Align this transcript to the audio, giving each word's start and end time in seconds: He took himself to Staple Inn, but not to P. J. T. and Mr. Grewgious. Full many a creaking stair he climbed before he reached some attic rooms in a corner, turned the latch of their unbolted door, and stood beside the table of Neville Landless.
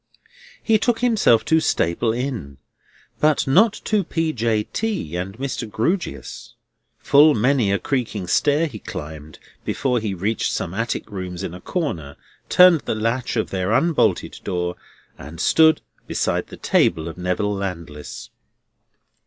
He 0.63 0.79
took 0.79 1.01
himself 1.01 1.45
to 1.45 1.59
Staple 1.59 2.11
Inn, 2.11 2.57
but 3.19 3.45
not 3.45 3.73
to 3.85 4.03
P. 4.03 4.33
J. 4.33 4.63
T. 4.63 5.15
and 5.15 5.37
Mr. 5.37 5.69
Grewgious. 5.69 6.55
Full 6.97 7.35
many 7.35 7.71
a 7.71 7.77
creaking 7.77 8.25
stair 8.25 8.65
he 8.65 8.79
climbed 8.79 9.37
before 9.63 9.99
he 9.99 10.15
reached 10.15 10.51
some 10.51 10.73
attic 10.73 11.11
rooms 11.11 11.43
in 11.43 11.53
a 11.53 11.61
corner, 11.61 12.15
turned 12.49 12.81
the 12.85 12.95
latch 12.95 13.35
of 13.35 13.51
their 13.51 13.71
unbolted 13.75 14.39
door, 14.43 14.75
and 15.19 15.39
stood 15.39 15.81
beside 16.07 16.47
the 16.47 16.57
table 16.57 17.07
of 17.07 17.15
Neville 17.15 17.53
Landless. 17.53 18.31